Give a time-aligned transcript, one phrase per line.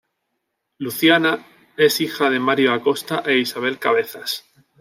[0.79, 1.45] Luciana
[1.77, 4.43] es hija de Mario Acosta e Isabel Cabezas.